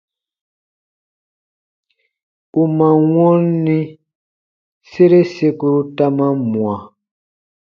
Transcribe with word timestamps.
U 2.59 2.61
man 2.77 2.97
wɔnni, 3.15 3.79
sere 4.89 5.19
sekuru 5.33 5.81
ta 5.95 6.05
man 6.17 6.33
mwa. 6.51 6.75